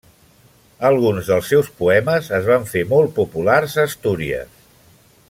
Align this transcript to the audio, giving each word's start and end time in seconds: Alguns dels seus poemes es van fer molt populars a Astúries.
Alguns 0.87 1.27
dels 1.33 1.51
seus 1.53 1.69
poemes 1.81 2.31
es 2.39 2.49
van 2.53 2.67
fer 2.73 2.85
molt 2.97 3.15
populars 3.19 3.77
a 3.83 3.87
Astúries. 3.91 4.61